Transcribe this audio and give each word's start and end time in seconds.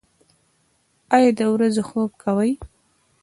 ایا 1.15 1.31
د 1.37 1.41
ورځې 1.53 1.81
خوب 1.89 2.09
کوئ؟ 2.23 2.51